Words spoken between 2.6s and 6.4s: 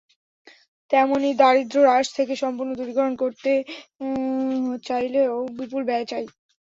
দূরীকরণ করতে চাইলেও বিপুল ব্যয় চাই।